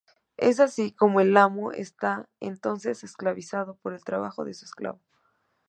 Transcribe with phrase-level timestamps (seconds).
[0.37, 4.99] Es así cómo el amo está entonces esclavizado por el trabajo de su esclavo.